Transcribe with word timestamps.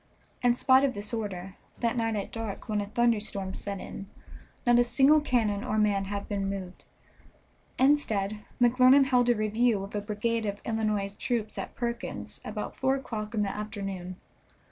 In 0.41 0.55
spite 0.55 0.83
of 0.83 0.95
this 0.95 1.13
order, 1.13 1.57
that 1.77 1.95
night 1.95 2.15
at 2.15 2.31
dark, 2.31 2.67
when 2.67 2.81
a 2.81 2.87
thunderstorm 2.87 3.53
set 3.53 3.79
in, 3.79 4.09
not 4.65 4.79
a 4.79 4.83
single 4.83 5.21
cannon 5.21 5.63
or 5.63 5.77
man 5.77 6.05
had 6.05 6.27
been 6.27 6.49
moved. 6.49 6.85
Instead, 7.77 8.43
McClernand 8.59 9.05
held 9.05 9.29
a 9.29 9.35
review 9.35 9.83
of 9.83 9.93
a 9.93 10.01
brigade 10.01 10.47
of 10.47 10.59
Illinois 10.65 11.15
troops 11.19 11.55
at 11.59 11.75
Perkins's 11.75 12.41
about 12.43 12.75
four 12.75 12.95
o'clock 12.95 13.35
in 13.35 13.43
the 13.43 13.55
afternoon. 13.55 14.15